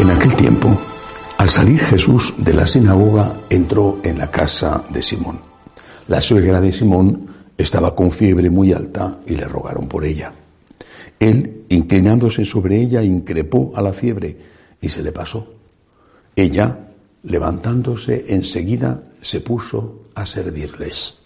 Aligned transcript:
En 0.00 0.08
aquel 0.08 0.34
tiempo, 0.34 0.80
al 1.36 1.50
salir 1.50 1.78
Jesús 1.78 2.32
de 2.38 2.54
la 2.54 2.66
sinagoga, 2.66 3.42
entró 3.50 4.00
en 4.02 4.16
la 4.16 4.30
casa 4.30 4.82
de 4.88 5.02
Simón. 5.02 5.38
La 6.08 6.22
suegra 6.22 6.58
de 6.58 6.72
Simón 6.72 7.26
estaba 7.58 7.94
con 7.94 8.10
fiebre 8.10 8.48
muy 8.48 8.72
alta 8.72 9.18
y 9.26 9.36
le 9.36 9.44
rogaron 9.44 9.86
por 9.88 10.06
ella. 10.06 10.32
Él, 11.18 11.66
inclinándose 11.68 12.46
sobre 12.46 12.80
ella, 12.80 13.02
increpó 13.02 13.72
a 13.74 13.82
la 13.82 13.92
fiebre 13.92 14.38
y 14.80 14.88
se 14.88 15.02
le 15.02 15.12
pasó. 15.12 15.52
Ella, 16.34 16.78
levantándose 17.24 18.24
enseguida, 18.28 19.02
se 19.20 19.40
puso 19.40 20.06
a 20.14 20.24
servirles. 20.24 21.16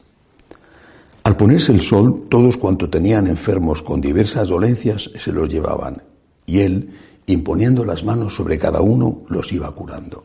Al 1.22 1.36
ponerse 1.36 1.70
el 1.70 1.80
sol, 1.80 2.26
todos 2.28 2.56
cuanto 2.56 2.90
tenían 2.90 3.28
enfermos 3.28 3.84
con 3.84 4.00
diversas 4.00 4.48
dolencias 4.48 5.12
se 5.14 5.30
los 5.30 5.48
llevaban, 5.48 6.02
y 6.44 6.58
él, 6.58 6.90
imponiendo 7.26 7.84
las 7.84 8.04
manos 8.04 8.34
sobre 8.34 8.58
cada 8.58 8.80
uno, 8.80 9.22
los 9.28 9.52
iba 9.52 9.70
curando. 9.72 10.24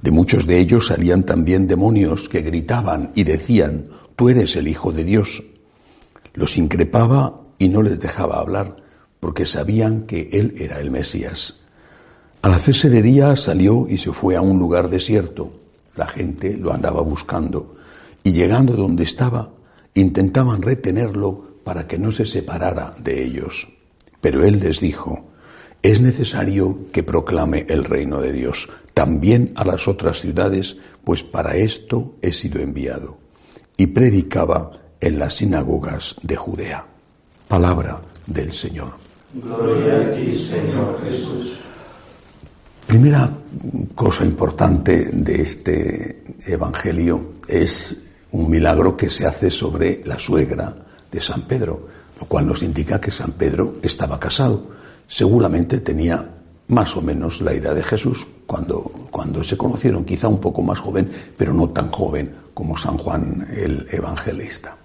De 0.00 0.10
muchos 0.10 0.46
de 0.46 0.58
ellos 0.58 0.86
salían 0.86 1.24
también 1.24 1.66
demonios 1.66 2.28
que 2.28 2.42
gritaban 2.42 3.10
y 3.14 3.24
decían, 3.24 3.88
Tú 4.18 4.28
eres 4.28 4.56
el 4.56 4.66
Hijo 4.66 4.90
de 4.90 5.04
Dios. 5.04 5.44
Los 6.34 6.56
increpaba 6.56 7.40
y 7.56 7.68
no 7.68 7.82
les 7.82 8.00
dejaba 8.00 8.40
hablar, 8.40 8.76
porque 9.20 9.46
sabían 9.46 10.06
que 10.06 10.28
él 10.32 10.54
era 10.58 10.80
el 10.80 10.90
Mesías. 10.90 11.54
Al 12.42 12.52
hacerse 12.52 12.90
de 12.90 13.02
día 13.02 13.36
salió 13.36 13.86
y 13.88 13.98
se 13.98 14.12
fue 14.12 14.34
a 14.34 14.40
un 14.40 14.58
lugar 14.58 14.90
desierto. 14.90 15.52
La 15.94 16.06
gente 16.06 16.56
lo 16.56 16.72
andaba 16.72 17.00
buscando, 17.00 17.76
y 18.24 18.32
llegando 18.32 18.74
donde 18.74 19.04
estaba, 19.04 19.50
intentaban 19.94 20.62
retenerlo 20.62 21.58
para 21.64 21.86
que 21.86 21.98
no 21.98 22.10
se 22.10 22.24
separara 22.24 22.94
de 22.98 23.24
ellos. 23.24 23.68
Pero 24.20 24.44
él 24.44 24.58
les 24.58 24.80
dijo, 24.80 25.26
es 25.82 26.00
necesario 26.00 26.86
que 26.92 27.02
proclame 27.02 27.66
el 27.68 27.84
reino 27.84 28.20
de 28.20 28.32
Dios 28.32 28.68
también 28.94 29.52
a 29.54 29.64
las 29.64 29.86
otras 29.86 30.20
ciudades, 30.20 30.76
pues 31.04 31.22
para 31.22 31.56
esto 31.56 32.16
he 32.20 32.32
sido 32.32 32.60
enviado. 32.60 33.18
Y 33.76 33.86
predicaba 33.86 34.72
en 35.00 35.18
las 35.20 35.36
sinagogas 35.36 36.16
de 36.22 36.34
Judea. 36.34 36.84
Palabra 37.46 38.00
del 38.26 38.52
Señor. 38.52 38.94
Gloria 39.34 39.98
a 39.98 40.12
ti, 40.12 40.34
Señor 40.34 41.00
Jesús. 41.04 41.60
Primera 42.88 43.30
cosa 43.94 44.24
importante 44.24 45.10
de 45.12 45.42
este 45.42 46.24
Evangelio 46.46 47.34
es 47.46 48.02
un 48.32 48.50
milagro 48.50 48.96
que 48.96 49.08
se 49.08 49.26
hace 49.26 49.50
sobre 49.50 50.02
la 50.04 50.18
suegra 50.18 50.74
de 51.10 51.20
San 51.20 51.42
Pedro, 51.42 51.86
lo 52.18 52.26
cual 52.26 52.46
nos 52.46 52.62
indica 52.62 53.00
que 53.00 53.10
San 53.10 53.32
Pedro 53.32 53.74
estaba 53.82 54.18
casado 54.18 54.77
seguramente 55.08 55.80
tenía 55.80 56.24
más 56.68 56.96
o 56.96 57.00
menos 57.00 57.40
la 57.40 57.52
edad 57.52 57.74
de 57.74 57.82
Jesús 57.82 58.26
cuando, 58.46 58.82
cuando 59.10 59.42
se 59.42 59.56
conocieron, 59.56 60.04
quizá 60.04 60.28
un 60.28 60.38
poco 60.38 60.62
más 60.62 60.78
joven, 60.78 61.08
pero 61.36 61.52
no 61.52 61.70
tan 61.70 61.90
joven 61.90 62.32
como 62.54 62.76
San 62.76 62.98
Juan 62.98 63.46
el 63.50 63.86
Evangelista. 63.90 64.76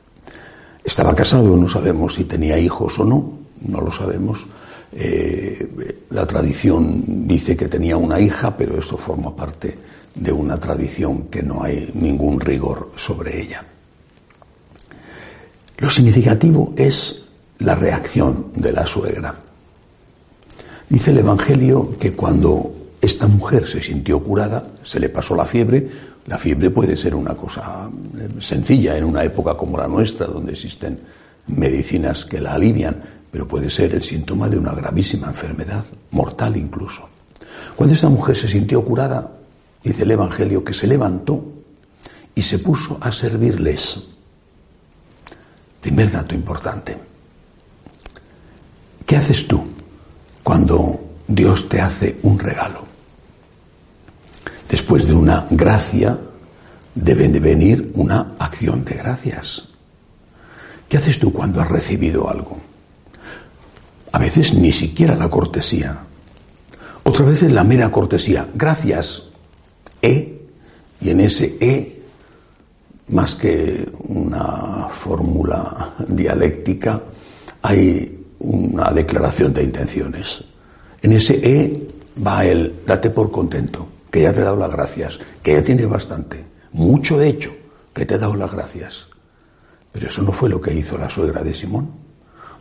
Estaba 0.84 1.14
casado, 1.14 1.56
no 1.56 1.68
sabemos 1.68 2.16
si 2.16 2.26
tenía 2.26 2.58
hijos 2.58 3.00
o 3.00 3.06
no, 3.06 3.40
no 3.68 3.82
lo 3.82 3.92
sabemos. 3.92 4.46
Eh, 4.92 6.06
la 6.10 6.26
tradición 6.26 7.28
dice 7.28 7.56
que 7.56 7.68
tenía 7.68 7.98
una 7.98 8.20
hija, 8.20 8.56
pero 8.56 8.78
esto 8.78 8.98
forma 8.98 9.36
parte 9.36 9.76
de 10.14 10.32
una 10.32 10.60
tradición 10.60 11.24
que 11.24 11.42
no 11.42 11.64
hay 11.64 11.90
ningún 11.94 12.40
rigor 12.40 12.92
sobre 12.96 13.42
ella. 13.42 13.64
Lo 15.78 15.90
significativo 15.90 16.74
es 16.76 17.24
la 17.60 17.76
reacción 17.76 18.48
de 18.56 18.72
la 18.72 18.86
suegra. 18.86 19.36
Dice 20.94 21.10
el 21.10 21.18
Evangelio 21.18 21.98
que 22.00 22.14
cuando 22.14 22.72
esta 23.02 23.28
mujer 23.28 23.68
se 23.68 23.82
sintió 23.82 24.24
curada, 24.24 24.64
se 24.84 25.00
le 25.00 25.10
pasó 25.10 25.36
la 25.36 25.46
fiebre. 25.46 25.90
La 26.28 26.38
fiebre 26.38 26.70
puede 26.70 26.96
ser 26.96 27.16
una 27.16 27.34
cosa 27.34 27.90
eh, 28.16 28.30
sencilla 28.40 28.96
en 28.96 29.06
una 29.06 29.24
época 29.24 29.58
como 29.58 29.76
la 29.76 29.88
nuestra, 29.88 30.28
donde 30.28 30.52
existen 30.52 31.00
medicinas 31.48 32.26
que 32.26 32.40
la 32.40 32.54
alivian, 32.54 33.02
pero 33.32 33.48
puede 33.48 33.72
ser 33.72 33.96
el 33.96 34.04
síntoma 34.04 34.48
de 34.48 34.60
una 34.60 34.72
gravísima 34.76 35.30
enfermedad, 35.30 35.84
mortal 36.12 36.58
incluso. 36.58 37.10
Cuando 37.76 37.96
esta 37.96 38.10
mujer 38.10 38.36
se 38.36 38.48
sintió 38.48 38.86
curada, 38.86 39.32
dice 39.84 40.04
el 40.04 40.12
Evangelio 40.12 40.64
que 40.64 40.76
se 40.76 40.86
levantó 40.86 41.44
y 42.36 42.44
se 42.44 42.60
puso 42.60 43.00
a 43.02 43.12
servirles. 43.12 44.00
Primer 45.82 46.12
dato 46.12 46.36
importante. 46.36 46.96
¿Qué 49.08 49.18
haces 49.18 49.48
tú 49.48 49.73
cuando 50.44 51.00
Dios 51.28 51.70
te 51.70 51.82
hace 51.82 52.20
un 52.24 52.38
regalo. 52.38 52.84
Después 54.70 55.08
de 55.08 55.14
una 55.14 55.48
gracia 55.50 56.18
debe 56.94 57.28
de 57.30 57.40
venir 57.40 57.92
una 57.96 58.34
acción 58.38 58.84
de 58.84 58.96
gracias. 58.96 59.64
¿Qué 60.88 60.98
haces 60.98 61.20
tú 61.20 61.32
cuando 61.32 61.62
has 61.62 61.70
recibido 61.70 62.30
algo? 62.30 62.58
A 64.12 64.20
veces 64.20 64.54
ni 64.54 64.72
siquiera 64.72 65.16
la 65.16 65.30
cortesía. 65.30 66.00
Otras 67.04 67.28
veces 67.28 67.52
la 67.52 67.64
mera 67.64 67.90
cortesía. 67.92 68.48
Gracias. 68.54 69.24
E. 70.02 70.42
Y 71.02 71.10
en 71.10 71.20
ese 71.22 71.58
E, 71.60 72.02
más 73.10 73.36
que 73.36 73.92
una 74.08 74.88
fórmula 74.90 75.96
dialéctica, 76.08 77.02
hay 77.62 78.23
una 78.44 78.92
declaración 78.92 79.54
de 79.54 79.64
intenciones. 79.64 80.44
En 81.02 81.14
ese 81.14 81.40
E 81.44 81.88
va 82.26 82.46
el 82.46 82.82
date 82.86 83.10
por 83.10 83.32
contento, 83.32 83.88
que 84.12 84.22
ya 84.22 84.34
te 84.34 84.40
he 84.40 84.44
dado 84.44 84.58
las 84.58 84.72
gracias, 84.72 85.20
que 85.42 85.54
ya 85.54 85.64
tienes 85.64 85.88
bastante, 85.88 86.44
mucho 86.74 87.20
hecho, 87.22 87.52
que 87.94 88.06
te 88.06 88.16
he 88.16 88.18
dado 88.18 88.36
las 88.36 88.52
gracias. 88.52 89.08
Pero 89.92 90.08
eso 90.08 90.22
no 90.22 90.32
fue 90.32 90.50
lo 90.50 90.62
que 90.62 90.74
hizo 90.74 90.98
la 90.98 91.10
suegra 91.10 91.44
de 91.44 91.54
Simón. 91.54 91.90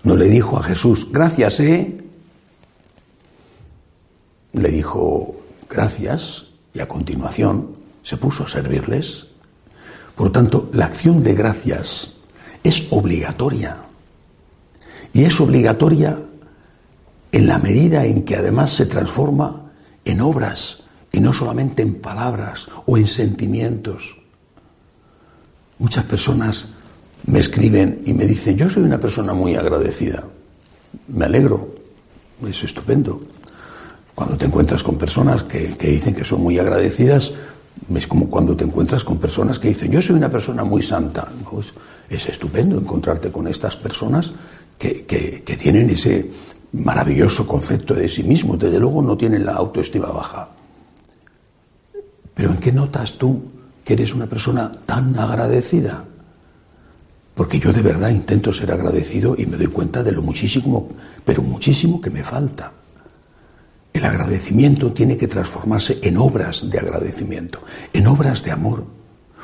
No 0.05 0.17
le 0.17 0.29
dijo 0.29 0.59
a 0.59 0.63
Jesús, 0.63 1.09
gracias, 1.11 1.61
¿eh? 1.61 1.97
Le 4.53 4.69
dijo, 4.69 5.37
gracias, 5.69 6.47
y 6.75 6.81
a 6.81 6.89
continuación 6.89 7.69
se 8.03 8.17
puso 8.17 8.45
a 8.45 8.49
servirles. 8.49 9.27
Por 10.15 10.31
tanto, 10.31 10.69
la 10.73 10.87
acción 10.87 11.23
de 11.23 11.35
gracias 11.35 12.13
es 12.63 12.87
obligatoria. 12.91 13.77
Y 15.13 15.25
es 15.25 15.41
obligatoria 15.41 16.19
en 17.33 17.47
la 17.47 17.59
medida 17.59 18.05
en 18.05 18.25
que 18.25 18.37
además 18.37 18.73
se 18.73 18.87
transforma 18.87 19.73
en 20.05 20.21
obras 20.21 20.83
y 21.13 21.21
no 21.21 21.33
solamente 21.33 21.83
en 21.83 21.95
palabras 21.95 22.69
o 22.87 22.97
en 22.97 23.07
sentimientos. 23.07 24.17
Muchas 25.79 26.05
personas 26.05 26.67
me 27.27 27.39
escriben 27.39 28.03
y 28.07 28.13
me 28.13 28.27
dicen, 28.27 28.57
yo 28.57 28.69
soy 28.69 28.83
una 28.83 28.99
persona 28.99 29.33
muy 29.33 29.55
agradecida. 29.55 30.25
Me 31.09 31.25
alegro, 31.25 31.75
es 32.47 32.65
estupendo. 32.65 33.21
Cuando 34.15 34.37
te 34.37 34.47
encuentras 34.47 34.83
con 34.83 34.97
personas 34.97 35.43
que, 35.45 35.75
dicen 35.79 36.15
que 36.15 36.25
son 36.25 36.43
muy 36.43 36.59
agradecidas, 36.59 37.33
es 37.95 38.07
como 38.07 38.29
cuando 38.29 38.57
te 38.57 38.65
encuentras 38.65 39.05
con 39.05 39.19
personas 39.19 39.59
que 39.59 39.69
dicen, 39.69 39.91
yo 39.91 40.03
soy 40.03 40.17
una 40.17 40.31
persona 40.31 40.65
muy 40.65 40.83
santa. 40.83 41.29
es 42.09 42.29
estupendo 42.29 42.79
encontrarte 42.79 43.31
con 43.31 43.49
estas 43.49 43.77
personas 43.77 44.33
que, 44.83 45.57
tienen 45.57 45.91
ese 45.91 46.29
maravilloso 46.73 47.47
concepto 47.47 47.95
de 47.95 48.09
sí 48.09 48.25
mismos, 48.25 48.59
desde 48.59 48.81
luego 48.81 49.03
no 49.03 49.17
tienen 49.17 49.47
la 49.47 49.53
autoestima 49.53 50.09
baja. 50.09 50.49
Pero 52.35 52.51
¿en 52.51 52.57
qué 52.57 52.73
notas 52.73 53.15
tú 53.15 53.43
que 53.85 53.93
eres 53.93 54.15
una 54.15 54.27
persona 54.27 54.73
tan 54.85 55.17
agradecida? 55.19 56.05
Porque 57.35 57.61
yo 57.61 57.73
de 57.73 57.83
verdad 57.83 58.11
intento 58.11 58.53
ser 58.53 58.73
agradecido 58.73 59.35
y 59.39 59.47
me 59.47 59.57
doy 59.57 59.69
cuenta 59.69 60.03
de 60.03 60.13
lo 60.13 60.23
muchísimo, 60.23 60.89
pero 61.25 61.43
muchísimo 61.43 62.01
que 62.01 62.11
me 62.11 62.25
falta. 62.25 62.73
El 63.93 64.05
agradecimiento 64.05 64.93
tiene 64.93 65.17
que 65.17 65.29
transformarse 65.29 65.99
en 66.03 66.17
obras 66.17 66.69
de 66.69 66.79
agradecimiento, 66.79 67.61
en 67.93 68.07
obras 68.07 68.43
de 68.43 68.51
amor. 68.51 68.85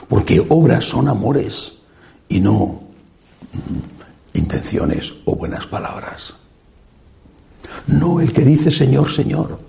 Porque 0.08 0.44
obras 0.48 0.84
son 0.84 1.08
amores 1.08 1.74
y 2.28 2.40
no 2.40 2.80
intenciones 4.38 5.14
o 5.24 5.34
buenas 5.34 5.66
palabras. 5.66 6.34
No 7.86 8.20
el 8.20 8.32
que 8.32 8.44
dice 8.44 8.70
Señor, 8.70 9.10
Señor, 9.10 9.60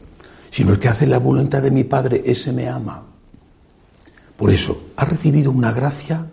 sino 0.51 0.71
el 0.71 0.79
que 0.79 0.89
hace 0.89 1.07
la 1.07 1.19
voluntad 1.19 1.61
de 1.61 1.71
mi 1.71 1.83
Padre, 1.83 2.23
ese 2.25 2.51
me 2.53 2.69
ama. 2.69 3.03
Por 4.37 4.51
eso, 4.51 4.81
¿ha 4.95 5.05
recibido 5.05 5.51
una 5.51 5.71
gracia? 5.71 6.25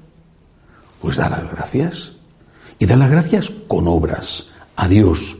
Pues 1.00 1.16
da 1.16 1.28
las 1.28 1.50
gracias. 1.50 2.12
Y 2.78 2.86
da 2.86 2.96
las 2.96 3.10
gracias 3.10 3.50
con 3.66 3.88
obras 3.88 4.46
a 4.76 4.86
Dios 4.86 5.36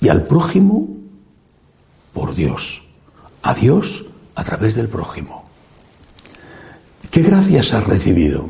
y 0.00 0.08
al 0.08 0.24
prójimo 0.24 0.88
por 2.12 2.34
Dios. 2.34 2.82
A 3.42 3.54
Dios 3.54 4.06
a 4.34 4.44
través 4.44 4.74
del 4.74 4.88
prójimo. 4.88 5.44
¿Qué 7.10 7.22
gracias 7.22 7.72
has 7.74 7.86
recibido? 7.86 8.48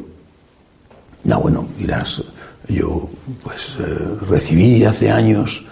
No, 1.24 1.40
bueno, 1.40 1.66
dirás, 1.78 2.22
yo 2.68 3.08
pues 3.42 3.76
eh, 3.78 3.84
recibí 4.28 4.84
hace 4.84 5.10
años 5.10 5.64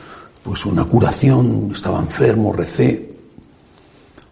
pues 0.43 0.67
una 0.67 0.85
curación, 0.85 1.70
estaba 1.73 2.00
enfermo, 2.00 2.52
recé, 2.52 3.14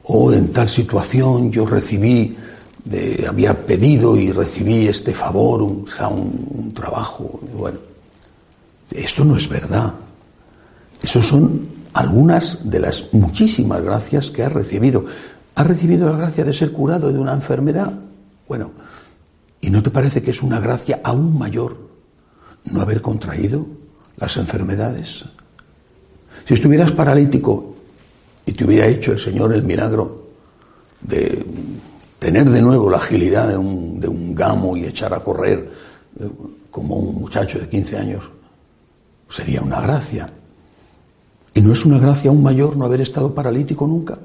o 0.05 0.32
en 0.32 0.53
tal 0.53 0.69
situación 0.69 1.50
yo 1.50 1.64
recibí, 1.64 2.37
había 3.26 3.67
pedido 3.67 4.17
y 4.17 4.31
recibí 4.31 4.88
este 4.88 5.14
favor, 5.14 5.62
un, 5.62 5.87
un, 6.11 6.75
trabajo, 6.75 7.41
bueno, 7.56 7.79
esto 8.91 9.25
no 9.25 9.37
es 9.37 9.49
verdad. 9.49 9.94
Esos 11.03 11.26
son 11.26 11.67
algunas 11.94 12.69
de 12.69 12.81
las 12.81 13.12
muchísimas 13.14 13.81
gracias 13.82 14.31
que 14.31 14.43
has 14.43 14.53
recibido. 14.53 15.06
¿Has 15.55 15.67
recibido 15.67 16.11
la 16.11 16.17
gracia 16.17 16.44
de 16.44 16.53
ser 16.53 16.73
curado 16.73 17.11
de 17.11 17.19
una 17.19 17.32
enfermedad? 17.32 17.93
Bueno, 18.47 18.73
¿y 19.62 19.70
no 19.70 19.82
te 19.82 19.91
parece 19.91 20.23
que 20.23 20.32
es 20.32 20.43
una 20.43 20.61
gracia 20.61 21.00
aún 21.03 21.38
mayor 21.38 21.92
no 22.64 22.81
haber 22.81 23.03
contraído 23.03 23.67
las 24.17 24.37
enfermedades? 24.37 25.25
Si 26.44 26.55
estuvieras 26.55 26.93
paralítico 26.93 27.75
y 28.47 28.53
te 28.53 28.64
hubiera 28.64 28.87
hecho 28.87 29.12
el 29.12 29.19
Señor 29.19 29.53
el 29.53 29.62
milagro 29.62 30.26
de 31.00 31.44
tener 32.19 32.49
de 32.49 32.62
nuevo 32.62 32.88
la 32.88 32.99
agilidad 32.99 33.49
de 33.49 33.56
un, 33.56 34.00
de 34.00 34.09
un 34.09 34.35
gamo 34.35 34.76
y 34.76 34.85
echar 34.85 35.12
a 35.12 35.20
correr 35.20 35.70
eh, 36.20 36.29
como 36.70 36.97
un 36.97 37.20
muchacho 37.20 37.59
de 37.59 37.69
15 37.69 37.97
años, 37.99 38.25
sería 39.29 39.61
una 39.61 39.81
gracia. 39.81 40.29
¿Y 41.55 41.61
no 41.61 41.73
es 41.73 41.85
una 41.85 41.99
gracia 41.99 42.31
aún 42.31 42.43
mayor 42.43 42.76
no 42.76 42.85
haber 42.85 43.00
estado 43.00 43.35
paralítico 43.35 43.87
nunca? 43.87 44.19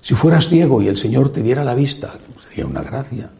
Si 0.00 0.14
fueras 0.14 0.48
ciego 0.48 0.80
y 0.80 0.88
el 0.88 0.96
Señor 0.96 1.32
te 1.32 1.42
diera 1.42 1.64
la 1.64 1.74
vista, 1.74 2.14
sería 2.48 2.66
una 2.66 2.82
gracia. 2.82 3.30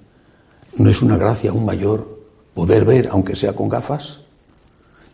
¿No 0.77 0.91
es 0.91 1.03
una 1.03 1.17
gracia 1.17 1.51
aún 1.51 1.65
mayor 1.65 2.18
poder 2.59 2.85
ver, 2.85 3.09
aunque 3.13 3.37
sea 3.37 3.53
con 3.53 3.69
gafas? 3.69 4.19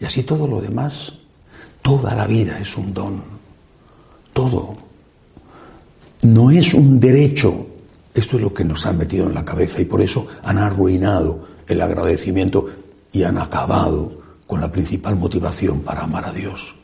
Y 0.00 0.06
así 0.06 0.23
todo 0.23 0.49
lo 0.49 0.62
demás. 0.62 1.12
Toda 1.82 2.14
la 2.14 2.26
vida 2.26 2.58
es 2.58 2.75
un 2.79 2.94
don. 2.94 3.20
Todo. 4.32 4.75
No 6.23 6.50
es 6.50 6.73
un 6.73 6.99
derecho. 6.99 7.67
Esto 8.14 8.37
es 8.37 8.43
lo 8.43 8.55
que 8.55 8.64
nos 8.64 8.87
han 8.87 8.96
metido 8.96 9.26
en 9.26 9.35
la 9.35 9.44
cabeza 9.44 9.79
y 9.79 9.85
por 9.85 10.00
eso 10.00 10.26
han 10.43 10.56
arruinado 10.56 11.46
el 11.67 11.82
agradecimiento 11.82 12.67
y 13.12 13.25
han 13.25 13.37
acabado 13.37 14.12
con 14.46 14.62
la 14.62 14.73
principal 14.73 15.14
motivación 15.17 15.81
para 15.81 16.05
amar 16.05 16.25
a 16.25 16.32
Dios. 16.32 16.75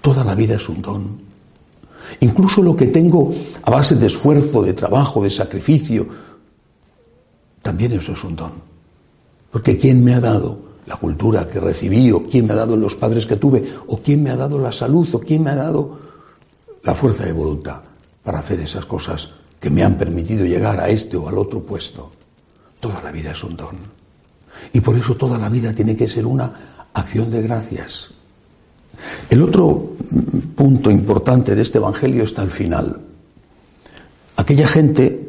Toda 0.00 0.24
la 0.24 0.34
vida 0.34 0.54
es 0.54 0.66
un 0.70 0.80
don. 0.80 1.20
Incluso 2.20 2.62
lo 2.62 2.74
que 2.74 2.86
tengo 2.86 3.34
a 3.62 3.70
base 3.70 3.94
de 3.96 4.06
esfuerzo, 4.06 4.62
de 4.62 4.72
trabajo, 4.72 5.22
de 5.22 5.28
sacrificio, 5.28 6.08
también 7.60 7.92
eso 7.92 8.12
es 8.12 8.24
un 8.24 8.34
don. 8.36 8.71
Porque 9.52 9.78
¿quién 9.78 10.02
me 10.02 10.14
ha 10.14 10.20
dado 10.20 10.58
la 10.86 10.96
cultura 10.96 11.48
que 11.48 11.60
recibí, 11.60 12.10
o 12.10 12.24
quién 12.24 12.46
me 12.46 12.54
ha 12.54 12.56
dado 12.56 12.76
los 12.76 12.96
padres 12.96 13.26
que 13.26 13.36
tuve, 13.36 13.62
o 13.86 13.98
quién 13.98 14.22
me 14.22 14.30
ha 14.30 14.36
dado 14.36 14.58
la 14.58 14.72
salud, 14.72 15.08
o 15.12 15.20
quién 15.20 15.44
me 15.44 15.50
ha 15.50 15.54
dado 15.54 16.00
la 16.82 16.94
fuerza 16.94 17.24
de 17.24 17.32
voluntad 17.32 17.82
para 18.24 18.40
hacer 18.40 18.60
esas 18.60 18.84
cosas 18.86 19.30
que 19.60 19.70
me 19.70 19.84
han 19.84 19.96
permitido 19.96 20.44
llegar 20.44 20.80
a 20.80 20.88
este 20.88 21.16
o 21.16 21.28
al 21.28 21.38
otro 21.38 21.60
puesto? 21.60 22.10
Toda 22.80 23.00
la 23.02 23.12
vida 23.12 23.30
es 23.30 23.44
un 23.44 23.56
don. 23.56 23.76
Y 24.72 24.80
por 24.80 24.98
eso 24.98 25.14
toda 25.14 25.38
la 25.38 25.48
vida 25.48 25.72
tiene 25.72 25.96
que 25.96 26.08
ser 26.08 26.26
una 26.26 26.88
acción 26.94 27.30
de 27.30 27.42
gracias. 27.42 28.10
El 29.30 29.42
otro 29.42 29.92
punto 30.56 30.90
importante 30.90 31.54
de 31.54 31.62
este 31.62 31.78
Evangelio 31.78 32.24
está 32.24 32.42
al 32.42 32.50
final. 32.50 33.00
Aquella 34.36 34.66
gente, 34.66 35.21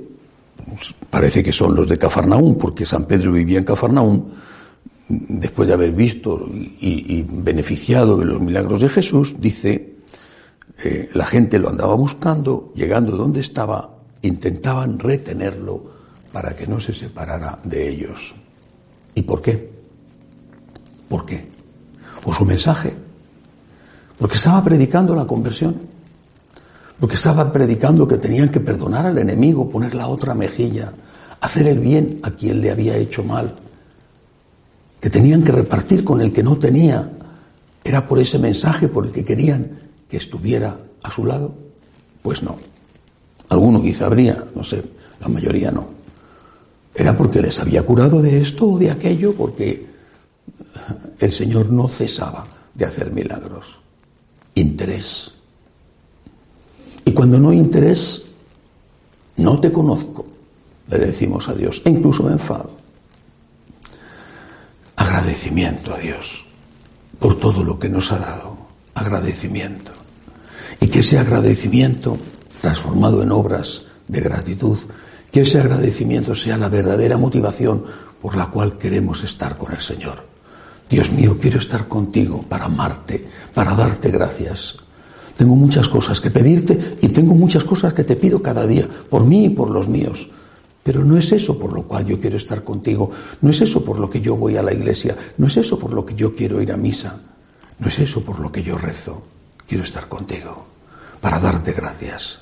pues, 0.76 0.94
parece 1.10 1.44
que 1.44 1.52
son 1.52 1.76
los 1.76 1.88
de 1.88 1.98
Cafarnaún, 1.98 2.58
porque 2.58 2.86
San 2.86 3.06
Pedro 3.06 3.32
vivía 3.32 3.60
en 3.60 3.66
Cafarnaún, 3.66 4.34
después 5.08 5.68
de 5.68 5.74
haber 5.74 5.92
visto 5.92 6.48
y, 6.52 7.24
beneficiado 7.28 8.18
de 8.18 8.26
los 8.26 8.42
milagros 8.42 8.82
de 8.82 8.90
Jesús, 8.90 9.36
dice, 9.40 9.96
eh, 10.84 11.10
la 11.14 11.26
gente 11.26 11.60
lo 11.60 11.70
andaba 11.70 11.96
buscando, 11.96 12.72
llegando 12.76 13.16
donde 13.16 13.42
estaba, 13.42 13.98
intentaban 14.22 15.00
retenerlo 15.00 15.94
para 16.32 16.56
que 16.56 16.66
no 16.66 16.80
se 16.80 16.94
separara 16.94 17.60
de 17.64 17.90
ellos. 17.90 18.34
¿Y 19.16 19.22
por 19.22 19.42
qué? 19.42 19.72
¿Por 21.08 21.26
qué? 21.26 21.46
Por 22.24 22.36
su 22.36 22.46
mensaje 22.46 22.94
porque 24.18 24.38
estaba 24.38 24.64
predicando 24.64 25.16
la 25.16 25.26
conversión. 25.26 25.76
Porque 27.00 27.16
estaba 27.16 27.52
predicando 27.52 28.08
que 28.08 28.18
tenían 28.18 28.50
que 28.50 28.60
perdonar 28.60 29.06
al 29.06 29.18
enemigo, 29.18 29.70
poner 29.70 29.96
la 29.96 30.08
otra 30.08 30.34
mejilla, 30.34 30.94
hacer 31.42 31.68
el 31.68 31.80
bien 31.80 32.20
a 32.24 32.32
quien 32.32 32.62
le 32.62 32.72
había 32.72 32.96
hecho 32.96 33.24
mal. 33.24 33.54
Que 35.00 35.10
tenían 35.10 35.44
que 35.44 35.52
repartir 35.52 36.04
con 36.04 36.22
el 36.22 36.32
que 36.32 36.44
no 36.44 36.58
tenía. 36.58 37.10
¿Era 37.84 38.08
por 38.08 38.20
ese 38.20 38.40
mensaje 38.40 38.88
por 38.88 39.06
el 39.06 39.12
que 39.12 39.26
querían 39.26 39.70
que 40.10 40.18
estuviera 40.18 40.78
a 41.02 41.12
su 41.12 41.26
lado? 41.26 41.54
Pues 42.22 42.42
no. 42.42 42.58
Alguno 43.50 43.82
quizá 43.82 44.06
habría, 44.06 44.44
no 44.56 44.64
sé, 44.64 44.82
la 45.20 45.28
mayoría 45.28 45.72
no. 45.72 45.90
Era 46.96 47.18
porque 47.18 47.42
les 47.42 47.60
había 47.60 47.84
curado 47.84 48.22
de 48.22 48.40
esto 48.42 48.70
o 48.70 48.80
de 48.80 48.92
aquello, 48.92 49.34
porque 49.34 49.86
el 51.20 51.32
Señor 51.32 51.70
no 51.70 51.88
cesaba 51.88 52.46
de 52.74 52.86
hacer 52.86 53.12
milagros 53.12 53.66
interés. 54.56 55.34
Y 57.06 57.12
cuando 57.12 57.38
no 57.40 57.50
hay 57.50 57.60
interés, 57.60 58.24
no 59.38 59.60
te 59.60 59.72
conozco, 59.72 60.26
le 60.90 60.98
decimos 60.98 61.50
a 61.50 61.54
Dios, 61.54 61.82
e 61.86 61.90
incluso 61.90 62.24
me 62.24 62.32
enfado. 62.32 62.72
Agradecimiento 64.96 65.94
a 65.94 65.98
Dios 65.98 66.46
por 67.20 67.40
todo 67.40 67.64
lo 67.64 67.80
que 67.80 67.90
nos 67.90 68.12
ha 68.12 68.18
dado, 68.18 68.58
agradecimiento. 68.94 69.92
Y 70.80 70.88
que 70.88 71.00
ese 71.00 71.18
agradecimiento, 71.18 72.18
transformado 72.62 73.24
en 73.24 73.32
obras 73.32 73.84
de 74.08 74.22
gratitud, 74.22 74.78
que 75.32 75.42
ese 75.42 75.60
agradecimiento 75.60 76.36
sea 76.36 76.58
la 76.58 76.70
verdadera 76.70 77.18
motivación 77.18 77.84
por 78.22 78.36
la 78.36 78.48
cual 78.48 78.78
queremos 78.78 79.24
estar 79.24 79.58
con 79.58 79.72
el 79.72 79.82
Señor. 79.82 80.24
Dios 80.90 81.12
mío, 81.12 81.38
quiero 81.42 81.58
estar 81.58 81.88
contigo 81.88 82.44
para 82.48 82.66
amarte, 82.66 83.28
para 83.54 83.74
darte 83.74 84.12
gracias. 84.12 84.78
Tengo 85.38 85.56
muchas 85.56 85.88
cosas 85.88 86.20
que 86.20 86.30
pedirte 86.30 86.98
y 87.02 87.10
tengo 87.10 87.34
muchas 87.34 87.64
cosas 87.64 87.94
que 87.94 88.04
te 88.04 88.16
pido 88.16 88.42
cada 88.42 88.68
día, 88.68 88.88
por 89.10 89.26
mí 89.26 89.46
y 89.46 89.50
por 89.50 89.70
los 89.70 89.88
míos. 89.88 90.30
Pero 90.84 91.04
no 91.04 91.18
es 91.18 91.32
eso 91.32 91.58
por 91.58 91.74
lo 91.74 91.84
cual 91.84 92.06
yo 92.06 92.20
quiero 92.20 92.38
estar 92.38 92.64
contigo, 92.64 93.10
no 93.42 93.50
es 93.50 93.62
eso 93.62 93.84
por 93.84 94.00
lo 94.00 94.10
que 94.10 94.22
yo 94.22 94.36
voy 94.36 94.58
a 94.58 94.64
la 94.64 94.74
iglesia, 94.74 95.16
no 95.38 95.48
es 95.48 95.58
eso 95.58 95.80
por 95.80 95.94
lo 95.94 96.06
que 96.06 96.14
yo 96.14 96.36
quiero 96.36 96.62
ir 96.62 96.72
a 96.72 96.78
misa, 96.78 97.20
no 97.80 97.88
es 97.88 98.00
eso 98.00 98.22
por 98.22 98.40
lo 98.40 98.52
que 98.52 98.62
yo 98.62 98.78
rezo. 98.78 99.24
Quiero 99.66 99.84
estar 99.84 100.08
contigo 100.08 100.66
para 101.22 101.40
darte 101.40 101.72
gracias. 101.72 102.40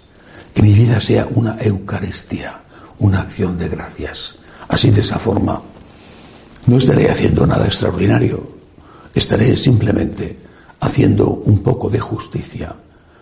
Que 0.54 0.64
mi 0.64 0.74
vida 0.74 1.00
sea 1.00 1.28
una 1.36 1.58
Eucaristía, 1.62 2.62
una 3.00 3.22
acción 3.22 3.58
de 3.58 3.70
gracias. 3.70 4.36
Así 4.68 4.90
de 4.90 5.02
esa 5.02 5.20
forma 5.20 5.62
no 6.66 6.78
estaré 6.78 7.10
haciendo 7.10 7.46
nada 7.46 7.66
extraordinario, 7.66 8.56
estaré 9.14 9.56
simplemente 9.56 10.36
haciendo 10.82 11.30
un 11.30 11.64
poco 11.64 11.90
de 11.90 12.00
justicia 12.00 12.76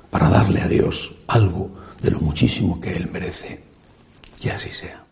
para 0.10 0.30
darle 0.30 0.62
a 0.62 0.68
Dios 0.68 1.14
algo 1.28 1.70
de 2.02 2.12
lo 2.12 2.20
muchísimo 2.20 2.80
que 2.80 2.96
Él 2.96 3.10
merece. 3.12 3.62
Que 4.42 4.52
así 4.52 4.72
sea. 4.72 5.09